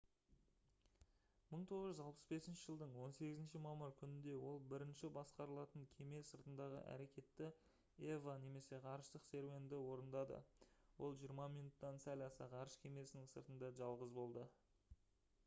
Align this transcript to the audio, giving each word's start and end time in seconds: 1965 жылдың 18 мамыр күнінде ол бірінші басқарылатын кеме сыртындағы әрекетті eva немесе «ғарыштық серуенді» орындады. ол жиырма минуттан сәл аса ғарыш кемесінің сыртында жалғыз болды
1965 1.55 2.55
жылдың 2.67 2.95
18 3.07 3.57
мамыр 3.65 3.91
күнінде 3.99 4.37
ол 4.51 4.55
бірінші 4.71 5.09
басқарылатын 5.17 5.83
кеме 5.97 6.21
сыртындағы 6.29 6.79
әрекетті 6.95 7.49
eva 8.15 8.37
немесе 8.47 8.79
«ғарыштық 8.87 9.27
серуенді» 9.33 9.81
орындады. 9.93 10.39
ол 11.09 11.19
жиырма 11.21 11.47
минуттан 11.59 12.01
сәл 12.07 12.25
аса 12.31 12.49
ғарыш 12.57 12.79
кемесінің 12.87 13.29
сыртында 13.35 13.69
жалғыз 13.83 14.17
болды 14.21 14.47